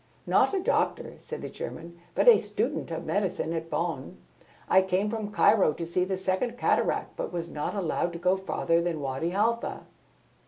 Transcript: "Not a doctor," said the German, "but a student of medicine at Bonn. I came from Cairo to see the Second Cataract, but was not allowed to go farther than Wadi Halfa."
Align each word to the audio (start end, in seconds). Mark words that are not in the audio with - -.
"Not 0.25 0.55
a 0.55 0.59
doctor," 0.59 1.13
said 1.19 1.43
the 1.43 1.49
German, 1.49 1.99
"but 2.15 2.27
a 2.27 2.39
student 2.39 2.89
of 2.89 3.05
medicine 3.05 3.53
at 3.53 3.69
Bonn. 3.69 4.17
I 4.67 4.81
came 4.81 5.11
from 5.11 5.31
Cairo 5.31 5.73
to 5.73 5.85
see 5.85 6.05
the 6.05 6.17
Second 6.17 6.57
Cataract, 6.57 7.15
but 7.15 7.31
was 7.31 7.51
not 7.51 7.75
allowed 7.75 8.11
to 8.13 8.17
go 8.17 8.35
farther 8.35 8.81
than 8.81 8.99
Wadi 8.99 9.29
Halfa." 9.29 9.83